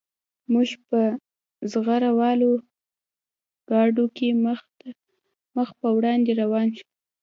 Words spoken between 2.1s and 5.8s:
والو ګاډو کې مخ